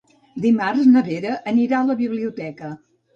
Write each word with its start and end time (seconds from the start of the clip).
Dimarts 0.45 0.87
na 0.93 1.03
Vera 1.09 1.35
anirà 1.51 1.77
a 1.81 1.87
la 1.91 1.97
biblioteca. 1.99 2.71